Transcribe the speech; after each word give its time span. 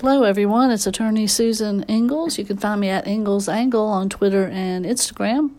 Hello, 0.00 0.22
everyone. 0.22 0.70
It's 0.70 0.86
attorney 0.86 1.26
Susan 1.26 1.84
Ingalls. 1.88 2.38
You 2.38 2.44
can 2.44 2.56
find 2.56 2.80
me 2.80 2.88
at 2.88 3.08
Ingalls 3.08 3.48
Angle 3.48 3.84
on 3.84 4.08
Twitter 4.08 4.46
and 4.46 4.84
Instagram, 4.84 5.54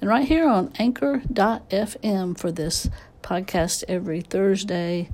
and 0.00 0.08
right 0.08 0.28
here 0.28 0.48
on 0.48 0.72
Anchor.fm 0.78 2.38
for 2.38 2.52
this 2.52 2.88
podcast 3.20 3.82
every 3.88 4.20
Thursday 4.20 5.08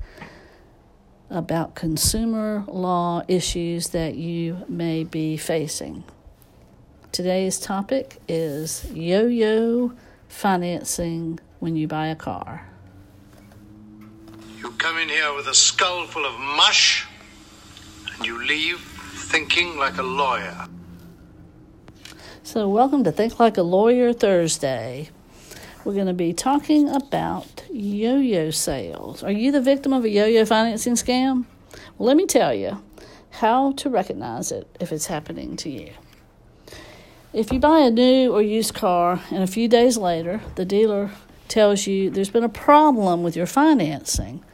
about 1.30 1.74
consumer 1.74 2.62
law 2.68 3.22
issues 3.28 3.88
that 3.88 4.16
you 4.16 4.58
may 4.68 5.04
be 5.04 5.38
facing. 5.38 6.04
Today's 7.12 7.58
topic 7.58 8.20
is 8.28 8.84
yo 8.92 9.26
yo 9.26 9.94
financing 10.28 11.40
when 11.60 11.76
you 11.76 11.88
buy 11.88 12.08
a 12.08 12.14
car. 12.14 12.68
You 14.58 14.70
come 14.72 14.98
in 14.98 15.08
here 15.08 15.32
with 15.32 15.46
a 15.46 15.54
skull 15.54 16.04
full 16.04 16.26
of 16.26 16.38
mush 16.38 17.06
you 18.24 18.44
leave 18.44 18.78
thinking 18.80 19.76
like 19.78 19.96
a 19.96 20.02
lawyer. 20.02 20.66
So, 22.42 22.68
welcome 22.68 23.04
to 23.04 23.12
Think 23.12 23.38
Like 23.38 23.56
a 23.56 23.62
Lawyer 23.62 24.12
Thursday. 24.12 25.10
We're 25.84 25.94
going 25.94 26.06
to 26.06 26.12
be 26.12 26.32
talking 26.32 26.88
about 26.88 27.64
yo 27.72 28.16
yo 28.16 28.50
sales. 28.50 29.22
Are 29.22 29.32
you 29.32 29.50
the 29.50 29.60
victim 29.60 29.92
of 29.92 30.04
a 30.04 30.10
yo 30.10 30.26
yo 30.26 30.44
financing 30.44 30.94
scam? 30.94 31.46
Well, 31.96 32.06
let 32.06 32.16
me 32.16 32.26
tell 32.26 32.52
you 32.52 32.82
how 33.30 33.72
to 33.72 33.88
recognize 33.88 34.52
it 34.52 34.68
if 34.80 34.92
it's 34.92 35.06
happening 35.06 35.56
to 35.56 35.70
you. 35.70 35.92
If 37.32 37.52
you 37.52 37.60
buy 37.60 37.78
a 37.80 37.90
new 37.90 38.32
or 38.32 38.42
used 38.42 38.74
car 38.74 39.20
and 39.30 39.42
a 39.42 39.46
few 39.46 39.68
days 39.68 39.96
later 39.96 40.40
the 40.56 40.64
dealer 40.64 41.10
tells 41.48 41.86
you 41.86 42.10
there's 42.10 42.30
been 42.30 42.44
a 42.44 42.48
problem 42.48 43.22
with 43.22 43.36
your 43.36 43.46
financing, 43.46 44.44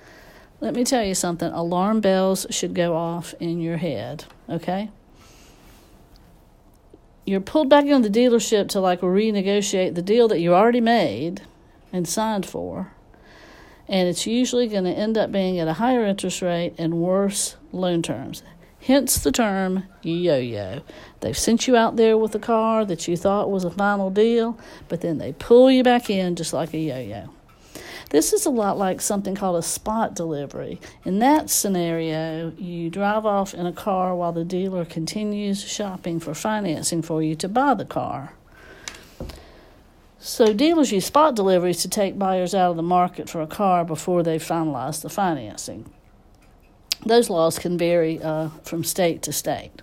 let 0.60 0.74
me 0.74 0.84
tell 0.84 1.04
you 1.04 1.14
something 1.14 1.52
alarm 1.52 2.00
bells 2.00 2.46
should 2.50 2.74
go 2.74 2.96
off 2.96 3.34
in 3.40 3.60
your 3.60 3.76
head, 3.76 4.24
okay? 4.48 4.90
You're 7.24 7.40
pulled 7.40 7.68
back 7.68 7.86
into 7.86 8.08
the 8.08 8.20
dealership 8.20 8.68
to 8.70 8.80
like 8.80 9.00
renegotiate 9.00 9.94
the 9.94 10.02
deal 10.02 10.28
that 10.28 10.40
you 10.40 10.54
already 10.54 10.80
made 10.80 11.42
and 11.92 12.08
signed 12.08 12.46
for. 12.46 12.92
And 13.88 14.08
it's 14.08 14.26
usually 14.26 14.66
going 14.66 14.84
to 14.84 14.90
end 14.90 15.18
up 15.18 15.30
being 15.30 15.58
at 15.58 15.68
a 15.68 15.74
higher 15.74 16.04
interest 16.04 16.42
rate 16.42 16.74
and 16.78 16.94
worse 16.94 17.56
loan 17.72 18.02
terms. 18.02 18.42
Hence 18.80 19.18
the 19.18 19.32
term 19.32 19.84
yo 20.02 20.36
yo. 20.36 20.82
They've 21.20 21.36
sent 21.36 21.66
you 21.66 21.76
out 21.76 21.96
there 21.96 22.16
with 22.16 22.34
a 22.34 22.38
car 22.38 22.84
that 22.84 23.08
you 23.08 23.16
thought 23.16 23.50
was 23.50 23.64
a 23.64 23.70
final 23.70 24.10
deal, 24.10 24.58
but 24.88 25.00
then 25.00 25.18
they 25.18 25.32
pull 25.32 25.70
you 25.70 25.82
back 25.82 26.08
in 26.08 26.36
just 26.36 26.52
like 26.52 26.72
a 26.72 26.78
yo 26.78 27.00
yo. 27.00 27.30
This 28.10 28.32
is 28.32 28.46
a 28.46 28.50
lot 28.50 28.78
like 28.78 29.00
something 29.00 29.34
called 29.34 29.56
a 29.56 29.62
spot 29.62 30.14
delivery. 30.14 30.80
In 31.04 31.18
that 31.18 31.50
scenario, 31.50 32.52
you 32.56 32.88
drive 32.88 33.26
off 33.26 33.52
in 33.52 33.66
a 33.66 33.72
car 33.72 34.14
while 34.14 34.32
the 34.32 34.44
dealer 34.44 34.84
continues 34.84 35.64
shopping 35.64 36.20
for 36.20 36.32
financing 36.32 37.02
for 37.02 37.22
you 37.22 37.34
to 37.36 37.48
buy 37.48 37.74
the 37.74 37.84
car. 37.84 38.34
So, 40.18 40.52
dealers 40.52 40.92
use 40.92 41.06
spot 41.06 41.34
deliveries 41.34 41.82
to 41.82 41.88
take 41.88 42.18
buyers 42.18 42.54
out 42.54 42.70
of 42.70 42.76
the 42.76 42.82
market 42.82 43.28
for 43.28 43.40
a 43.42 43.46
car 43.46 43.84
before 43.84 44.22
they 44.22 44.38
finalize 44.38 45.02
the 45.02 45.10
financing. 45.10 45.90
Those 47.04 47.28
laws 47.30 47.58
can 47.58 47.76
vary 47.76 48.22
uh, 48.22 48.48
from 48.62 48.82
state 48.82 49.22
to 49.22 49.32
state. 49.32 49.82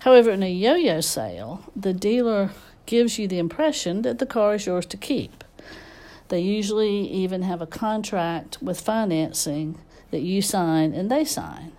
However, 0.00 0.30
in 0.30 0.42
a 0.42 0.50
yo 0.50 0.74
yo 0.74 1.00
sale, 1.00 1.64
the 1.76 1.92
dealer 1.92 2.50
gives 2.86 3.18
you 3.18 3.28
the 3.28 3.38
impression 3.38 4.02
that 4.02 4.18
the 4.18 4.26
car 4.26 4.54
is 4.54 4.66
yours 4.66 4.86
to 4.86 4.96
keep. 4.96 5.41
They 6.32 6.40
usually 6.40 7.06
even 7.08 7.42
have 7.42 7.60
a 7.60 7.66
contract 7.66 8.56
with 8.62 8.80
financing 8.80 9.78
that 10.10 10.22
you 10.22 10.40
sign 10.40 10.94
and 10.94 11.10
they 11.10 11.26
sign. 11.26 11.72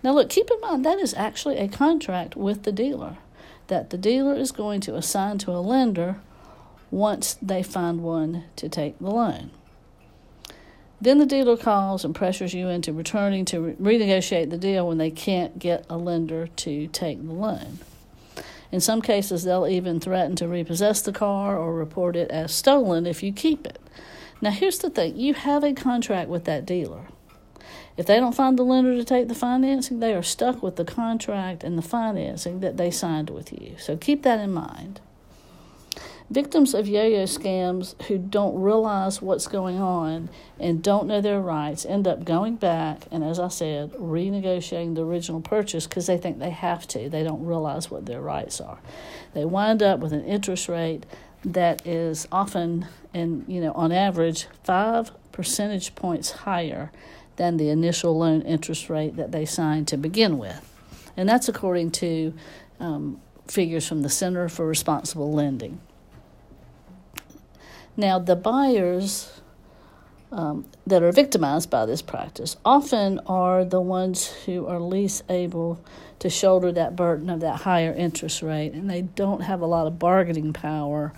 Now, 0.00 0.12
look, 0.12 0.30
keep 0.30 0.48
in 0.48 0.60
mind 0.60 0.84
that 0.84 1.00
is 1.00 1.12
actually 1.14 1.58
a 1.58 1.66
contract 1.66 2.36
with 2.36 2.62
the 2.62 2.70
dealer 2.70 3.16
that 3.66 3.90
the 3.90 3.98
dealer 3.98 4.34
is 4.34 4.52
going 4.52 4.80
to 4.82 4.94
assign 4.94 5.38
to 5.38 5.50
a 5.50 5.58
lender 5.58 6.20
once 6.92 7.36
they 7.42 7.64
find 7.64 8.04
one 8.04 8.44
to 8.54 8.68
take 8.68 8.96
the 9.00 9.10
loan. 9.10 9.50
Then 11.00 11.18
the 11.18 11.26
dealer 11.26 11.56
calls 11.56 12.04
and 12.04 12.14
pressures 12.14 12.54
you 12.54 12.68
into 12.68 12.92
returning 12.92 13.44
to 13.46 13.60
re- 13.60 13.98
renegotiate 13.98 14.50
the 14.50 14.56
deal 14.56 14.86
when 14.86 14.98
they 14.98 15.10
can't 15.10 15.58
get 15.58 15.84
a 15.90 15.96
lender 15.96 16.46
to 16.46 16.86
take 16.86 17.26
the 17.26 17.32
loan. 17.32 17.80
In 18.72 18.80
some 18.80 19.02
cases, 19.02 19.44
they'll 19.44 19.66
even 19.66 20.00
threaten 20.00 20.36
to 20.36 20.48
repossess 20.48 21.02
the 21.02 21.12
car 21.12 21.56
or 21.56 21.74
report 21.74 22.16
it 22.16 22.30
as 22.30 22.52
stolen 22.52 23.06
if 23.06 23.22
you 23.22 23.32
keep 23.32 23.66
it. 23.66 23.78
Now, 24.40 24.50
here's 24.50 24.78
the 24.78 24.90
thing 24.90 25.16
you 25.16 25.34
have 25.34 25.64
a 25.64 25.72
contract 25.72 26.28
with 26.28 26.44
that 26.44 26.66
dealer. 26.66 27.08
If 27.96 28.06
they 28.06 28.18
don't 28.18 28.34
find 28.34 28.58
the 28.58 28.64
lender 28.64 28.96
to 28.96 29.04
take 29.04 29.28
the 29.28 29.34
financing, 29.34 30.00
they 30.00 30.14
are 30.14 30.22
stuck 30.22 30.62
with 30.62 30.76
the 30.76 30.84
contract 30.84 31.62
and 31.62 31.78
the 31.78 31.82
financing 31.82 32.60
that 32.60 32.76
they 32.76 32.90
signed 32.90 33.30
with 33.30 33.52
you. 33.52 33.76
So 33.78 33.96
keep 33.96 34.22
that 34.24 34.40
in 34.40 34.52
mind. 34.52 35.00
Victims 36.30 36.72
of 36.72 36.88
yo 36.88 37.04
yo 37.04 37.24
scams 37.24 38.00
who 38.04 38.16
don't 38.16 38.58
realize 38.58 39.20
what's 39.20 39.46
going 39.46 39.78
on 39.78 40.30
and 40.58 40.82
don't 40.82 41.06
know 41.06 41.20
their 41.20 41.38
rights 41.40 41.84
end 41.84 42.08
up 42.08 42.24
going 42.24 42.56
back 42.56 43.02
and, 43.10 43.22
as 43.22 43.38
I 43.38 43.48
said, 43.48 43.92
renegotiating 43.92 44.94
the 44.94 45.04
original 45.04 45.42
purchase 45.42 45.86
because 45.86 46.06
they 46.06 46.16
think 46.16 46.38
they 46.38 46.50
have 46.50 46.88
to. 46.88 47.10
They 47.10 47.22
don't 47.22 47.44
realize 47.44 47.90
what 47.90 48.06
their 48.06 48.22
rights 48.22 48.58
are. 48.58 48.78
They 49.34 49.44
wind 49.44 49.82
up 49.82 50.00
with 50.00 50.14
an 50.14 50.24
interest 50.24 50.66
rate 50.66 51.04
that 51.44 51.86
is 51.86 52.26
often, 52.32 52.86
and 53.12 53.44
you 53.46 53.60
know, 53.60 53.72
on 53.72 53.92
average, 53.92 54.46
five 54.64 55.10
percentage 55.30 55.94
points 55.94 56.30
higher 56.30 56.90
than 57.36 57.58
the 57.58 57.68
initial 57.68 58.16
loan 58.16 58.40
interest 58.42 58.88
rate 58.88 59.16
that 59.16 59.30
they 59.30 59.44
signed 59.44 59.88
to 59.88 59.98
begin 59.98 60.38
with. 60.38 60.72
And 61.16 61.28
that's 61.28 61.50
according 61.50 61.90
to 61.92 62.32
um, 62.80 63.20
figures 63.46 63.86
from 63.86 64.02
the 64.02 64.08
Center 64.08 64.48
for 64.48 64.66
Responsible 64.66 65.30
Lending. 65.30 65.80
Now, 67.96 68.18
the 68.18 68.36
buyers 68.36 69.40
um, 70.32 70.66
that 70.86 71.02
are 71.02 71.12
victimized 71.12 71.70
by 71.70 71.86
this 71.86 72.02
practice 72.02 72.56
often 72.64 73.20
are 73.26 73.64
the 73.64 73.80
ones 73.80 74.26
who 74.26 74.66
are 74.66 74.80
least 74.80 75.22
able 75.28 75.82
to 76.18 76.28
shoulder 76.28 76.72
that 76.72 76.96
burden 76.96 77.30
of 77.30 77.40
that 77.40 77.60
higher 77.60 77.92
interest 77.92 78.42
rate, 78.42 78.72
and 78.72 78.90
they 78.90 79.02
don't 79.02 79.42
have 79.42 79.60
a 79.60 79.66
lot 79.66 79.86
of 79.86 79.98
bargaining 79.98 80.52
power 80.52 81.12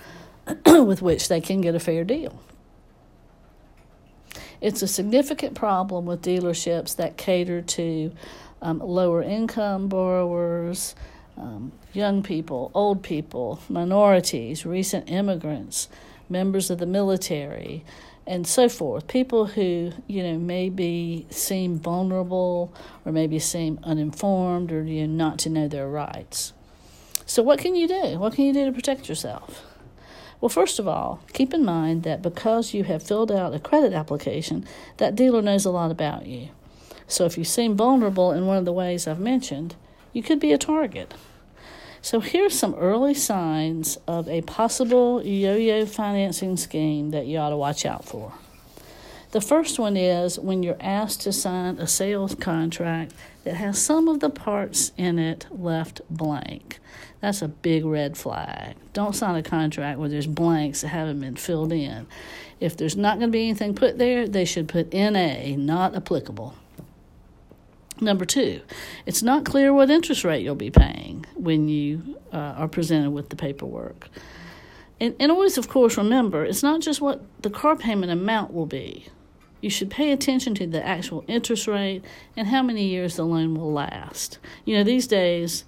with 0.66 1.00
which 1.00 1.28
they 1.28 1.40
can 1.40 1.60
get 1.60 1.74
a 1.74 1.80
fair 1.80 2.04
deal. 2.04 2.42
It's 4.60 4.82
a 4.82 4.88
significant 4.88 5.54
problem 5.54 6.06
with 6.06 6.22
dealerships 6.22 6.96
that 6.96 7.16
cater 7.16 7.62
to 7.62 8.12
um, 8.62 8.80
lower 8.80 9.22
income 9.22 9.88
borrowers, 9.88 10.94
um, 11.36 11.72
young 11.92 12.22
people, 12.22 12.70
old 12.74 13.02
people, 13.02 13.60
minorities, 13.68 14.64
recent 14.64 15.10
immigrants 15.10 15.88
members 16.28 16.70
of 16.70 16.78
the 16.78 16.86
military, 16.86 17.84
and 18.26 18.46
so 18.46 18.68
forth. 18.68 19.06
People 19.06 19.46
who, 19.46 19.92
you 20.06 20.22
know, 20.22 20.38
maybe 20.38 21.26
seem 21.30 21.78
vulnerable 21.78 22.74
or 23.04 23.12
maybe 23.12 23.38
seem 23.38 23.78
uninformed 23.84 24.72
or 24.72 24.82
you 24.82 25.06
know, 25.06 25.24
not 25.24 25.38
to 25.40 25.50
know 25.50 25.68
their 25.68 25.88
rights. 25.88 26.52
So, 27.24 27.42
what 27.42 27.58
can 27.58 27.74
you 27.74 27.88
do? 27.88 28.18
What 28.18 28.34
can 28.34 28.44
you 28.44 28.52
do 28.52 28.64
to 28.66 28.72
protect 28.72 29.08
yourself? 29.08 29.64
Well, 30.40 30.48
first 30.48 30.78
of 30.78 30.86
all, 30.86 31.20
keep 31.32 31.54
in 31.54 31.64
mind 31.64 32.02
that 32.02 32.22
because 32.22 32.74
you 32.74 32.84
have 32.84 33.02
filled 33.02 33.32
out 33.32 33.54
a 33.54 33.58
credit 33.58 33.92
application, 33.92 34.64
that 34.98 35.16
dealer 35.16 35.42
knows 35.42 35.64
a 35.64 35.70
lot 35.70 35.90
about 35.90 36.26
you. 36.26 36.50
So, 37.08 37.24
if 37.24 37.38
you 37.38 37.44
seem 37.44 37.76
vulnerable 37.76 38.32
in 38.32 38.46
one 38.46 38.58
of 38.58 38.64
the 38.64 38.72
ways 38.72 39.06
I've 39.06 39.20
mentioned, 39.20 39.76
you 40.12 40.22
could 40.22 40.40
be 40.40 40.52
a 40.52 40.58
target. 40.58 41.14
So, 42.06 42.20
here's 42.20 42.56
some 42.56 42.76
early 42.76 43.14
signs 43.14 43.98
of 44.06 44.28
a 44.28 44.40
possible 44.42 45.26
yo 45.26 45.56
yo 45.56 45.86
financing 45.86 46.56
scheme 46.56 47.10
that 47.10 47.26
you 47.26 47.36
ought 47.38 47.50
to 47.50 47.56
watch 47.56 47.84
out 47.84 48.04
for. 48.04 48.32
The 49.32 49.40
first 49.40 49.80
one 49.80 49.96
is 49.96 50.38
when 50.38 50.62
you're 50.62 50.76
asked 50.78 51.22
to 51.22 51.32
sign 51.32 51.78
a 51.78 51.88
sales 51.88 52.36
contract 52.36 53.12
that 53.42 53.56
has 53.56 53.82
some 53.82 54.06
of 54.06 54.20
the 54.20 54.30
parts 54.30 54.92
in 54.96 55.18
it 55.18 55.48
left 55.50 56.00
blank. 56.08 56.78
That's 57.20 57.42
a 57.42 57.48
big 57.48 57.84
red 57.84 58.16
flag. 58.16 58.76
Don't 58.92 59.16
sign 59.16 59.34
a 59.34 59.42
contract 59.42 59.98
where 59.98 60.08
there's 60.08 60.28
blanks 60.28 60.82
that 60.82 60.88
haven't 60.88 61.18
been 61.18 61.34
filled 61.34 61.72
in. 61.72 62.06
If 62.60 62.76
there's 62.76 62.96
not 62.96 63.18
going 63.18 63.30
to 63.30 63.36
be 63.36 63.48
anything 63.48 63.74
put 63.74 63.98
there, 63.98 64.28
they 64.28 64.44
should 64.44 64.68
put 64.68 64.92
NA, 64.92 65.56
not 65.56 65.96
applicable. 65.96 66.54
Number 68.00 68.24
two, 68.26 68.60
it's 69.06 69.22
not 69.22 69.44
clear 69.44 69.72
what 69.72 69.90
interest 69.90 70.22
rate 70.24 70.44
you'll 70.44 70.54
be 70.54 70.70
paying 70.70 71.24
when 71.34 71.68
you 71.68 72.18
uh, 72.32 72.36
are 72.36 72.68
presented 72.68 73.10
with 73.10 73.30
the 73.30 73.36
paperwork. 73.36 74.08
And, 75.00 75.14
and 75.18 75.32
always, 75.32 75.56
of 75.56 75.68
course, 75.68 75.96
remember 75.96 76.44
it's 76.44 76.62
not 76.62 76.80
just 76.80 77.00
what 77.00 77.22
the 77.40 77.50
car 77.50 77.76
payment 77.76 78.12
amount 78.12 78.52
will 78.52 78.66
be. 78.66 79.06
You 79.60 79.70
should 79.70 79.90
pay 79.90 80.12
attention 80.12 80.54
to 80.56 80.66
the 80.66 80.86
actual 80.86 81.24
interest 81.26 81.66
rate 81.66 82.04
and 82.36 82.48
how 82.48 82.62
many 82.62 82.86
years 82.86 83.16
the 83.16 83.24
loan 83.24 83.54
will 83.54 83.72
last. 83.72 84.38
You 84.64 84.76
know, 84.76 84.84
these 84.84 85.06
days 85.06 85.64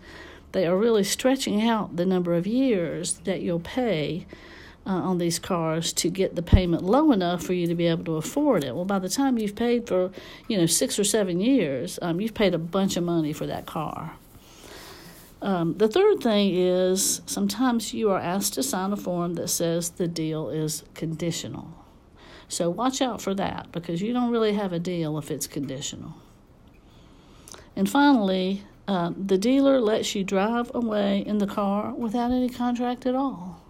they 0.53 0.67
are 0.67 0.77
really 0.77 1.05
stretching 1.05 1.67
out 1.67 1.97
the 1.97 2.07
number 2.07 2.35
of 2.35 2.47
years 2.47 3.15
that 3.25 3.41
you'll 3.41 3.61
pay 3.61 4.27
uh, 4.89 4.93
on 4.93 5.19
these 5.19 5.39
cars 5.39 5.93
to 5.93 6.09
get 6.09 6.35
the 6.35 6.43
payment 6.43 6.83
low 6.83 7.13
enough 7.13 7.43
for 7.43 7.53
you 7.53 7.67
to 7.67 7.75
be 7.75 7.87
able 7.87 8.05
to 8.05 8.17
afford 8.17 8.65
it. 8.65 8.75
Well, 8.75 8.87
by 8.87 8.99
the 8.99 9.11
time 9.11 9.39
you've 9.39 9.55
paid 9.55 9.87
for, 9.87 10.11
you 10.49 10.57
know, 10.57 10.65
six 10.65 10.99
or 10.99 11.05
seven 11.05 11.41
years, 11.41 11.99
um, 12.01 12.21
you've 12.21 12.35
paid 12.35 12.55
a 12.55 12.59
bunch 12.59 12.97
of 12.97 13.05
money 13.05 13.35
for 13.35 13.47
that 13.47 13.67
car. 13.67 14.15
Um, 15.43 15.77
the 15.77 15.89
third 15.89 16.21
thing 16.21 16.55
is 16.55 17.21
sometimes 17.27 17.93
you 17.93 18.11
are 18.11 18.19
asked 18.19 18.55
to 18.55 18.63
sign 18.63 18.93
a 18.93 18.97
form 18.97 19.35
that 19.35 19.49
says 19.49 19.91
the 19.91 20.09
deal 20.09 20.49
is 20.49 20.83
conditional. 20.95 21.69
So 22.49 22.71
watch 22.71 23.03
out 23.03 23.21
for 23.21 23.35
that 23.35 23.71
because 23.71 24.01
you 24.01 24.15
don't 24.15 24.31
really 24.31 24.55
have 24.55 24.73
a 24.73 24.79
deal 24.79 25.19
if 25.19 25.31
it's 25.31 25.47
conditional. 25.47 26.15
And 27.77 27.89
finally, 27.89 28.65
uh, 28.89 29.13
the 29.15 29.37
dealer 29.37 29.81
lets 29.81 30.15
you 30.15 30.25
drive 30.25 30.71
away 30.75 31.19
in 31.19 31.39
the 31.39 31.47
car 31.47 31.93
without 31.93 32.33
any 32.33 32.49
contract 32.49 33.05
at 33.05 33.15
all 33.15 33.61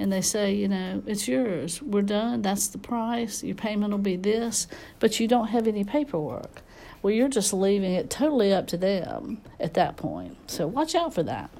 and 0.00 0.10
they 0.10 0.22
say, 0.22 0.54
you 0.54 0.66
know, 0.66 1.02
it's 1.06 1.28
yours. 1.28 1.82
We're 1.82 2.00
done. 2.00 2.40
That's 2.40 2.68
the 2.68 2.78
price. 2.78 3.44
Your 3.44 3.54
payment 3.54 3.92
will 3.92 3.98
be 3.98 4.16
this, 4.16 4.66
but 4.98 5.20
you 5.20 5.28
don't 5.28 5.48
have 5.48 5.68
any 5.68 5.84
paperwork. 5.84 6.62
Well, 7.02 7.12
you're 7.12 7.28
just 7.28 7.52
leaving 7.52 7.92
it 7.92 8.08
totally 8.08 8.52
up 8.52 8.66
to 8.68 8.78
them 8.78 9.42
at 9.60 9.74
that 9.74 9.98
point. 9.98 10.50
So 10.50 10.66
watch 10.66 10.94
out 10.94 11.12
for 11.12 11.22
that. 11.24 11.50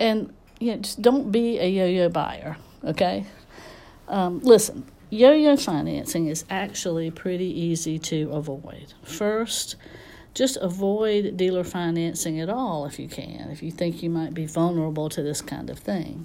And 0.00 0.32
you 0.58 0.72
know, 0.72 0.78
just 0.78 1.02
don't 1.02 1.30
be 1.30 1.58
a 1.58 1.68
yo-yo 1.68 2.08
buyer. 2.08 2.56
Okay. 2.82 3.26
Um, 4.08 4.40
listen, 4.40 4.84
yo-yo 5.10 5.56
financing 5.56 6.28
is 6.28 6.46
actually 6.48 7.10
pretty 7.10 7.60
easy 7.60 7.98
to 7.98 8.30
avoid. 8.30 8.94
First 9.02 9.76
just 10.38 10.56
avoid 10.58 11.36
dealer 11.36 11.64
financing 11.64 12.38
at 12.38 12.48
all 12.48 12.86
if 12.86 13.00
you 13.00 13.08
can, 13.08 13.50
if 13.50 13.60
you 13.60 13.72
think 13.72 14.04
you 14.04 14.08
might 14.08 14.32
be 14.32 14.46
vulnerable 14.46 15.08
to 15.08 15.20
this 15.20 15.42
kind 15.42 15.68
of 15.68 15.80
thing. 15.80 16.24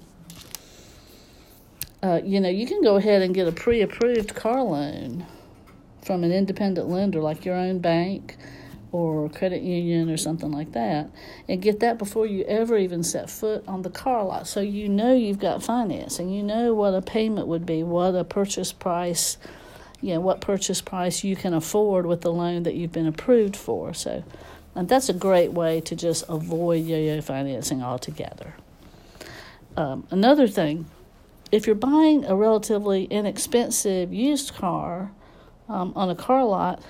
Uh, 2.04 2.21
you 2.24 2.39
know, 2.39 2.50
you 2.50 2.68
can 2.68 2.83
go 2.83 2.98
ahead 2.98 3.24
and 3.24 3.33
get 3.33 3.48
a 3.48 3.51
pre 3.51 3.81
approved 3.81 4.36
car 4.36 4.62
loan 4.62 5.25
from 6.04 6.24
an 6.24 6.31
independent 6.31 6.88
lender 6.88 7.21
like 7.21 7.44
your 7.44 7.56
own 7.56 7.80
bank 7.80 8.38
or 8.92 9.27
credit 9.30 9.63
union 9.63 10.07
or 10.12 10.18
something 10.18 10.51
like 10.51 10.74
that 10.74 11.10
and 11.50 11.63
get 11.63 11.80
that 11.80 11.98
before 11.98 12.27
you 12.27 12.44
ever 12.44 12.77
even 12.77 13.01
set 13.01 13.27
foot 13.27 13.63
on 13.68 13.81
the 13.81 13.89
car 13.89 14.24
lot 14.24 14.45
so 14.45 14.60
you 14.60 14.88
know 14.88 15.15
you've 15.15 15.39
got 15.39 15.63
financing 15.63 16.30
you 16.30 16.44
know 16.44 16.74
what 16.75 16.94
a 16.94 17.01
payment 17.01 17.48
would 17.48 17.65
be 17.65 17.81
what 17.81 18.13
a 18.13 18.24
purchase 18.24 18.71
price 18.71 19.38
you 20.03 20.13
know 20.13 20.19
what 20.19 20.41
purchase 20.41 20.81
price 20.81 21.23
you 21.23 21.33
can 21.38 21.53
afford 21.53 22.05
with 22.05 22.21
the 22.21 22.31
loan 22.31 22.63
that 22.63 22.75
you've 22.75 22.91
been 22.91 23.07
approved 23.07 23.55
for. 23.55 23.94
So, 23.94 24.23
and 24.75 24.89
that's 24.89 25.07
a 25.07 25.13
great 25.13 25.53
way 25.53 25.79
to 25.79 25.95
just 25.95 26.25
avoid 26.27 26.85
yo-yo 26.85 27.21
financing 27.21 27.81
altogether. 27.81 28.53
Um, 29.77 30.05
another 30.11 30.47
thing, 30.47 30.88
if 31.53 31.65
you're 31.65 31.75
buying 31.75 32.25
a 32.25 32.35
relatively 32.35 33.05
inexpensive 33.05 34.13
used 34.13 34.53
car 34.53 35.11
um, 35.69 35.94
on 35.95 36.09
a 36.09 36.15
car 36.15 36.44
lot, 36.44 36.83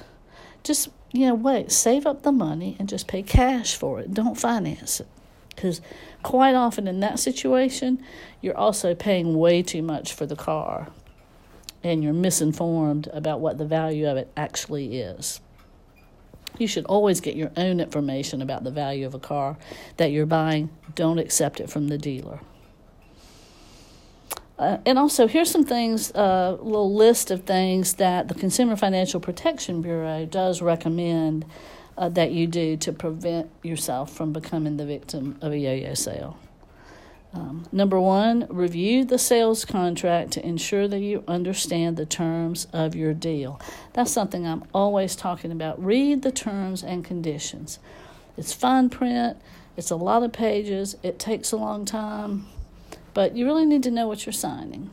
just 0.64 0.90
you 1.12 1.28
know 1.28 1.36
wait, 1.36 1.72
save 1.72 2.08
up 2.08 2.24
the 2.24 2.32
money 2.32 2.76
and 2.80 2.90
just 2.90 3.08
pay 3.08 3.22
cash 3.22 3.76
for 3.76 4.00
it. 4.00 4.12
Don't 4.12 4.40
finance 4.40 5.00
it 5.00 5.08
because 5.50 5.82
quite 6.24 6.56
often 6.56 6.88
in 6.88 7.00
that 7.02 7.20
situation, 7.20 8.04
you're 8.42 8.58
also 8.58 8.96
paying 8.96 9.38
way 9.38 9.62
too 9.62 9.84
much 9.84 10.14
for 10.14 10.26
the 10.26 10.36
car 10.36 10.88
and 11.84 12.04
you're 12.04 12.14
misinformed 12.14 13.08
about 13.14 13.40
what 13.40 13.58
the 13.58 13.66
value 13.66 14.08
of 14.08 14.18
it 14.18 14.32
actually 14.38 15.00
is. 15.00 15.42
You 16.58 16.68
should 16.68 16.86
always 16.86 17.20
get 17.20 17.36
your 17.36 17.52
own 17.58 17.80
information 17.80 18.42
about 18.42 18.64
the 18.64 18.72
value 18.72 19.06
of 19.06 19.14
a 19.14 19.20
car 19.20 19.58
that 19.98 20.12
you're 20.12 20.26
buying. 20.26 20.70
Don't 20.96 21.18
accept 21.18 21.60
it 21.60 21.70
from 21.70 21.88
the 21.88 21.98
dealer. 21.98 22.40
Uh, 24.60 24.78
and 24.86 25.00
also, 25.00 25.28
here's 25.28 25.50
some 25.50 25.66
things, 25.66 26.12
a 26.12 26.20
uh, 26.20 26.52
little 26.62 26.94
list 26.94 27.32
of 27.32 27.44
things 27.44 27.94
that 27.94 28.28
the 28.28 28.36
Consumer 28.36 28.76
Financial 28.76 29.20
Protection 29.20 29.82
Bureau 29.82 30.26
does 30.26 30.62
recommend 30.62 31.44
uh, 31.98 32.08
that 32.10 32.32
you 32.32 32.46
do 32.46 32.78
to 32.78 32.94
prevent 32.94 33.50
yourself 33.64 34.12
from 34.12 34.32
becoming 34.32 34.78
the 34.78 34.86
victim 34.86 35.38
of 35.42 35.52
a 35.52 35.58
yo 35.58 35.74
yo 35.74 35.94
sale. 35.96 36.38
Um, 37.34 37.66
number 37.72 38.00
one, 38.00 38.46
review 38.50 39.06
the 39.06 39.18
sales 39.18 39.66
contract 39.66 40.32
to 40.32 40.46
ensure 40.46 40.88
that 40.88 41.00
you 41.00 41.24
understand 41.28 41.98
the 41.98 42.06
terms 42.06 42.68
of 42.72 42.96
your 42.96 43.14
deal. 43.14 43.60
That's 43.94 44.12
something 44.12 44.46
I'm 44.46 44.64
always 44.74 45.16
talking 45.16 45.52
about. 45.52 45.84
Read 45.84 46.22
the 46.22 46.32
terms 46.32 46.84
and 46.84 47.04
conditions. 47.04 47.80
It's 48.38 48.54
fine 48.54 48.90
print, 48.90 49.38
it's 49.76 49.90
a 49.90 49.96
lot 49.96 50.22
of 50.22 50.32
pages, 50.32 50.96
it 51.02 51.18
takes 51.18 51.52
a 51.52 51.58
long 51.58 51.86
time, 51.86 52.46
but 53.14 53.36
you 53.36 53.46
really 53.46 53.66
need 53.66 53.84
to 53.84 53.92
know 53.92 54.08
what 54.08 54.26
you're 54.26 54.34
signing. 54.34 54.92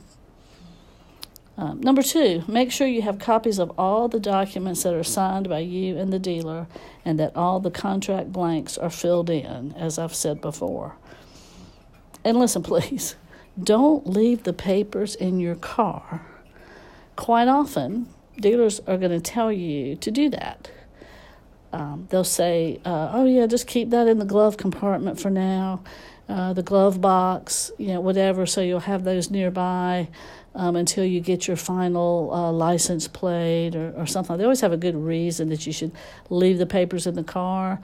Um, 1.59 1.81
number 1.81 2.03
two, 2.03 2.43
make 2.49 2.73
sure 2.73 2.87
you 2.87 3.03
have 3.03 3.19
copies 3.19 3.59
of 3.59 3.71
all 3.79 4.09
the 4.09 4.21
documents 4.21 4.83
that 4.83 4.95
are 4.95 5.05
signed 5.05 5.47
by 5.51 5.59
you 5.59 5.99
and 5.99 6.11
the 6.11 6.19
dealer 6.19 6.67
and 7.05 7.21
that 7.21 7.37
all 7.37 7.61
the 7.61 7.71
contract 7.71 8.33
blanks 8.33 8.79
are 8.79 8.89
filled 8.89 9.29
in, 9.29 9.75
as 9.77 9.99
I've 9.99 10.15
said 10.15 10.41
before. 10.41 10.97
And 12.25 12.38
listen, 12.38 12.62
please, 12.64 13.17
don't 13.62 14.06
leave 14.06 14.44
the 14.44 14.52
papers 14.52 15.14
in 15.14 15.40
your 15.40 15.55
car. 15.55 16.26
Quite 17.17 17.49
often, 17.49 18.08
dealers 18.38 18.81
are 18.81 18.96
going 18.96 19.11
to 19.11 19.20
tell 19.20 19.52
you 19.52 19.96
to 19.96 20.11
do 20.11 20.31
that. 20.31 20.70
Um, 21.72 22.08
they'll 22.11 22.25
say, 22.25 22.81
uh, 22.84 23.11
"Oh 23.12 23.25
yeah, 23.25 23.46
just 23.46 23.67
keep 23.67 23.90
that 23.90 24.08
in 24.08 24.19
the 24.19 24.25
glove 24.25 24.56
compartment 24.56 25.20
for 25.20 25.31
now, 25.31 25.82
uh, 26.28 26.52
the 26.52 26.62
glove 26.62 27.00
box, 27.00 27.70
you 27.78 27.88
know, 27.88 28.00
whatever." 28.00 28.44
So 28.46 28.61
you'll 28.61 28.81
have 28.81 29.05
those 29.05 29.31
nearby 29.31 30.08
um, 30.55 30.75
until 30.76 31.05
you 31.05 31.20
get 31.20 31.46
your 31.46 31.56
final 31.56 32.32
uh, 32.32 32.50
license 32.50 33.06
plate 33.06 33.76
or, 33.76 33.93
or 33.96 34.06
something. 34.06 34.37
They 34.37 34.44
always 34.44 34.62
have 34.62 34.72
a 34.72 34.76
good 34.76 34.96
reason 34.96 35.49
that 35.50 35.67
you 35.67 35.72
should 35.72 35.93
leave 36.28 36.58
the 36.58 36.67
papers 36.67 37.06
in 37.06 37.14
the 37.14 37.22
car. 37.22 37.81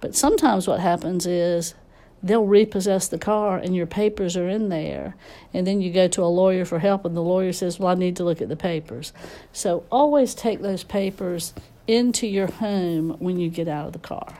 But 0.00 0.14
sometimes 0.14 0.68
what 0.68 0.80
happens 0.80 1.26
is 1.26 1.74
they'll 2.24 2.46
repossess 2.46 3.06
the 3.06 3.18
car 3.18 3.58
and 3.58 3.76
your 3.76 3.86
papers 3.86 4.34
are 4.34 4.48
in 4.48 4.70
there. 4.70 5.14
And 5.52 5.66
then 5.66 5.82
you 5.82 5.92
go 5.92 6.08
to 6.08 6.22
a 6.22 6.24
lawyer 6.24 6.64
for 6.64 6.78
help, 6.78 7.04
and 7.04 7.14
the 7.14 7.20
lawyer 7.20 7.52
says, 7.52 7.78
Well, 7.78 7.88
I 7.90 7.94
need 7.94 8.16
to 8.16 8.24
look 8.24 8.40
at 8.40 8.48
the 8.48 8.56
papers. 8.56 9.12
So 9.52 9.84
always 9.92 10.34
take 10.34 10.62
those 10.62 10.82
papers 10.82 11.52
into 11.86 12.26
your 12.26 12.50
home 12.50 13.10
when 13.18 13.38
you 13.38 13.50
get 13.50 13.68
out 13.68 13.88
of 13.88 13.92
the 13.92 13.98
car. 13.98 14.38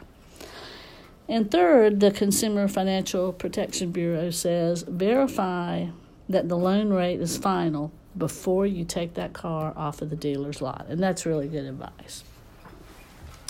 And 1.28 1.50
third, 1.50 2.00
the 2.00 2.10
Consumer 2.10 2.68
Financial 2.68 3.32
Protection 3.32 3.92
Bureau 3.92 4.30
says 4.30 4.82
verify 4.82 5.86
that 6.28 6.48
the 6.48 6.56
loan 6.56 6.90
rate 6.90 7.20
is 7.20 7.36
final 7.36 7.92
before 8.16 8.66
you 8.66 8.84
take 8.84 9.14
that 9.14 9.32
car 9.34 9.74
off 9.76 10.00
of 10.00 10.08
the 10.08 10.16
dealer's 10.16 10.62
lot. 10.62 10.86
And 10.88 11.02
that's 11.02 11.26
really 11.26 11.48
good 11.48 11.64
advice. 11.64 12.24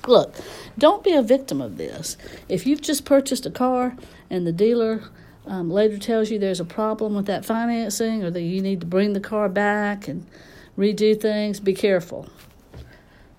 Look, 0.06 0.35
don't 0.77 1.03
be 1.03 1.12
a 1.12 1.23
victim 1.23 1.61
of 1.61 1.77
this. 1.77 2.17
If 2.49 2.67
you've 2.67 2.82
just 2.82 3.05
purchased 3.05 3.46
a 3.46 3.51
car 3.51 3.96
and 4.29 4.46
the 4.46 4.53
dealer 4.53 5.05
um, 5.46 5.70
later 5.70 5.99
tells 5.99 6.31
you 6.31 6.39
there's 6.39 6.61
a 6.61 6.65
problem 6.65 7.15
with 7.15 7.27
that 7.27 7.44
financing 7.44 8.23
or 8.23 8.31
that 8.31 8.43
you 8.43 8.61
need 8.61 8.81
to 8.81 8.87
bring 8.87 9.13
the 9.13 9.20
car 9.20 9.49
back 9.49 10.08
and 10.08 10.27
redo 10.77 11.19
things, 11.19 11.61
be 11.61 11.75
careful. 11.75 12.29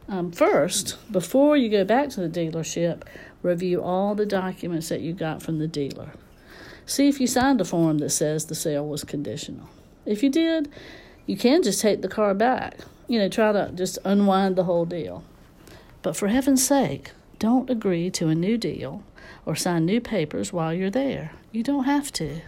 Um, 0.08 0.32
first, 0.32 0.98
before 1.12 1.58
you 1.58 1.70
go 1.70 1.84
back 1.84 2.10
to 2.10 2.28
the 2.28 2.30
dealership, 2.30 3.04
review 3.42 3.82
all 3.82 4.14
the 4.14 4.26
documents 4.26 4.90
that 4.90 5.02
you 5.02 5.14
got 5.14 5.42
from 5.42 5.58
the 5.58 5.68
dealer. 5.68 6.12
See 6.86 7.08
if 7.08 7.20
you 7.20 7.26
signed 7.26 7.60
a 7.62 7.66
form 7.66 7.98
that 8.00 8.12
says 8.12 8.46
the 8.46 8.56
sale 8.56 8.88
was 8.88 9.04
conditional. 9.04 9.70
If 10.06 10.22
you 10.22 10.30
did, 10.30 10.72
you 11.26 11.36
can 11.36 11.64
just 11.64 11.82
take 11.82 12.04
the 12.04 12.08
car 12.08 12.36
back. 12.36 12.78
You 13.08 13.18
know, 13.18 13.30
try 13.30 13.52
to 13.52 13.72
just 13.74 13.98
unwind 14.04 14.56
the 14.56 14.64
whole 14.66 14.86
deal. 14.86 15.24
But 16.06 16.16
for 16.16 16.28
heaven's 16.28 16.64
sake, 16.64 17.14
don't 17.40 17.68
agree 17.68 18.12
to 18.12 18.28
a 18.28 18.36
new 18.36 18.60
deal 18.60 19.02
or 19.44 19.56
sign 19.56 19.88
new 19.88 20.00
papers 20.00 20.54
while 20.54 20.72
you're 20.72 20.92
there. 20.92 21.32
You 21.52 21.64
don't 21.64 21.86
have 21.86 22.12
to. 22.12 22.42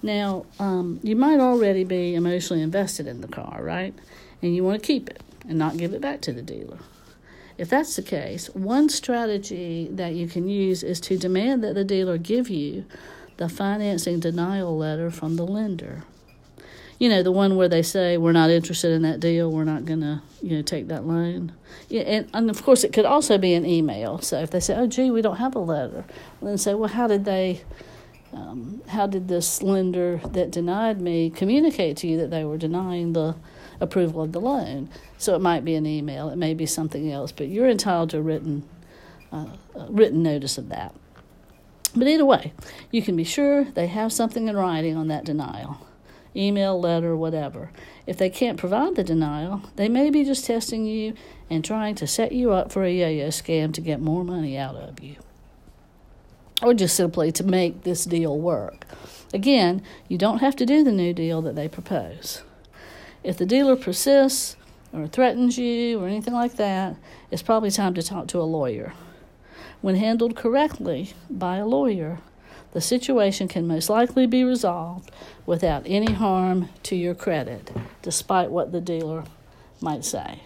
Now, 0.00 0.46
um, 0.60 1.00
you 1.02 1.16
might 1.16 1.40
already 1.40 1.82
be 1.82 2.14
emotionally 2.14 2.62
invested 2.62 3.08
in 3.08 3.20
the 3.20 3.26
car, 3.26 3.64
right? 3.64 3.94
And 4.40 4.54
you 4.54 4.62
want 4.62 4.80
to 4.80 4.86
keep 4.86 5.10
it 5.10 5.24
and 5.48 5.58
not 5.58 5.76
give 5.76 5.92
it 5.92 6.00
back 6.00 6.20
to 6.20 6.32
the 6.32 6.40
dealer. 6.40 6.78
If 7.58 7.68
that's 7.68 7.96
the 7.96 8.02
case, 8.02 8.46
one 8.50 8.88
strategy 8.88 9.88
that 9.90 10.14
you 10.14 10.28
can 10.28 10.48
use 10.48 10.84
is 10.84 11.00
to 11.00 11.18
demand 11.18 11.64
that 11.64 11.74
the 11.74 11.82
dealer 11.82 12.16
give 12.16 12.48
you 12.48 12.84
the 13.38 13.48
financing 13.48 14.20
denial 14.20 14.78
letter 14.78 15.10
from 15.10 15.34
the 15.34 15.46
lender 15.48 16.04
you 16.98 17.08
know, 17.08 17.22
the 17.22 17.32
one 17.32 17.56
where 17.56 17.68
they 17.68 17.82
say 17.82 18.16
we're 18.16 18.32
not 18.32 18.50
interested 18.50 18.92
in 18.92 19.02
that 19.02 19.20
deal, 19.20 19.50
we're 19.50 19.64
not 19.64 19.84
going 19.84 20.00
to, 20.00 20.22
you 20.42 20.56
know, 20.56 20.62
take 20.62 20.88
that 20.88 21.06
loan. 21.06 21.52
Yeah, 21.88 22.02
and, 22.02 22.30
and 22.32 22.50
of 22.50 22.62
course, 22.62 22.84
it 22.84 22.92
could 22.92 23.04
also 23.04 23.38
be 23.38 23.54
an 23.54 23.66
email. 23.66 24.18
So 24.18 24.40
if 24.40 24.50
they 24.50 24.60
say, 24.60 24.74
"Oh, 24.74 24.86
gee, 24.86 25.10
we 25.10 25.22
don't 25.22 25.36
have 25.36 25.54
a 25.54 25.60
letter," 25.60 26.04
well, 26.40 26.50
then 26.50 26.58
say, 26.58 26.74
"Well, 26.74 26.88
how 26.88 27.06
did 27.06 27.24
they?" 27.24 27.62
Um, 28.32 28.82
how 28.88 29.06
did 29.06 29.28
this 29.28 29.62
lender 29.62 30.20
that 30.32 30.50
denied 30.50 31.00
me 31.00 31.30
communicate 31.30 31.96
to 31.98 32.06
you 32.06 32.18
that 32.18 32.30
they 32.30 32.44
were 32.44 32.58
denying 32.58 33.12
the 33.12 33.34
approval 33.80 34.22
of 34.22 34.32
the 34.32 34.40
loan? 34.40 34.90
So 35.16 35.34
it 35.34 35.40
might 35.40 35.64
be 35.64 35.74
an 35.74 35.86
email, 35.86 36.28
it 36.28 36.36
may 36.36 36.52
be 36.52 36.66
something 36.66 37.10
else, 37.10 37.32
but 37.32 37.48
you're 37.48 37.68
entitled 37.68 38.10
to 38.10 38.18
a 38.18 38.22
written, 38.22 38.68
uh, 39.32 39.46
written 39.88 40.22
notice 40.22 40.58
of 40.58 40.68
that. 40.68 40.94
But 41.94 42.08
either 42.08 42.26
way, 42.26 42.52
you 42.90 43.00
can 43.00 43.16
be 43.16 43.24
sure 43.24 43.64
they 43.64 43.86
have 43.86 44.12
something 44.12 44.48
in 44.48 44.56
writing 44.56 44.96
on 44.96 45.08
that 45.08 45.24
denial 45.24 45.78
email, 46.36 46.80
letter, 46.80 47.16
whatever. 47.16 47.70
If 48.06 48.18
they 48.18 48.30
can't 48.30 48.58
provide 48.58 48.94
the 48.94 49.04
denial, 49.04 49.62
they 49.76 49.88
may 49.88 50.10
be 50.10 50.24
just 50.24 50.44
testing 50.44 50.84
you 50.84 51.14
and 51.48 51.64
trying 51.64 51.94
to 51.96 52.06
set 52.06 52.32
you 52.32 52.52
up 52.52 52.70
for 52.70 52.84
a 52.84 52.92
yo 52.92 53.08
yo 53.08 53.28
scam 53.28 53.72
to 53.74 53.80
get 53.80 54.00
more 54.00 54.24
money 54.24 54.56
out 54.56 54.76
of 54.76 55.00
you. 55.00 55.16
Or 56.62 56.74
just 56.74 56.96
simply 56.96 57.32
to 57.32 57.44
make 57.44 57.82
this 57.82 58.04
deal 58.04 58.38
work. 58.38 58.86
Again, 59.34 59.82
you 60.08 60.16
don't 60.18 60.38
have 60.38 60.56
to 60.56 60.66
do 60.66 60.84
the 60.84 60.92
new 60.92 61.12
deal 61.12 61.42
that 61.42 61.54
they 61.54 61.68
propose. 61.68 62.42
If 63.22 63.36
the 63.36 63.46
dealer 63.46 63.76
persists 63.76 64.56
or 64.92 65.06
threatens 65.06 65.58
you 65.58 66.00
or 66.00 66.06
anything 66.06 66.34
like 66.34 66.56
that, 66.56 66.96
it's 67.30 67.42
probably 67.42 67.70
time 67.70 67.94
to 67.94 68.02
talk 68.02 68.28
to 68.28 68.40
a 68.40 68.42
lawyer. 68.42 68.94
When 69.80 69.96
handled 69.96 70.36
correctly 70.36 71.12
by 71.28 71.56
a 71.56 71.66
lawyer, 71.66 72.20
the 72.72 72.80
situation 72.80 73.48
can 73.48 73.66
most 73.66 73.88
likely 73.88 74.26
be 74.26 74.44
resolved 74.44 75.10
without 75.46 75.82
any 75.86 76.12
harm 76.12 76.68
to 76.82 76.96
your 76.96 77.14
credit, 77.14 77.72
despite 78.02 78.50
what 78.50 78.72
the 78.72 78.80
dealer 78.80 79.24
might 79.80 80.04
say. 80.04 80.42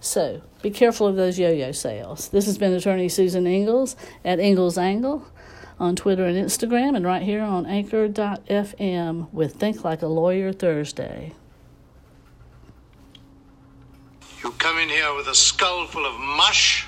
So, 0.00 0.42
be 0.62 0.70
careful 0.70 1.06
of 1.06 1.16
those 1.16 1.38
yo 1.38 1.50
yo 1.50 1.72
sales. 1.72 2.28
This 2.28 2.46
has 2.46 2.58
been 2.58 2.72
attorney 2.72 3.08
Susan 3.08 3.46
Ingalls 3.46 3.96
at 4.24 4.38
Ingalls 4.38 4.78
Angle 4.78 5.26
on 5.78 5.96
Twitter 5.96 6.24
and 6.24 6.36
Instagram, 6.36 6.96
and 6.96 7.04
right 7.04 7.22
here 7.22 7.42
on 7.42 7.66
Anchor.fm 7.66 9.32
with 9.32 9.54
Think 9.56 9.84
Like 9.84 10.02
a 10.02 10.06
Lawyer 10.06 10.52
Thursday. 10.52 11.32
You 14.42 14.52
come 14.52 14.78
in 14.78 14.88
here 14.88 15.14
with 15.14 15.26
a 15.26 15.34
skull 15.34 15.86
full 15.86 16.06
of 16.06 16.18
mush, 16.18 16.86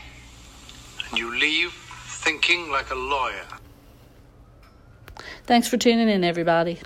and 1.09 1.19
you 1.19 1.37
leave 1.39 1.73
thinking 2.23 2.71
like 2.71 2.91
a 2.91 2.95
lawyer. 2.95 3.47
Thanks 5.47 5.69
for 5.69 5.77
tuning 5.77 6.09
in, 6.09 6.25
everybody. 6.25 6.81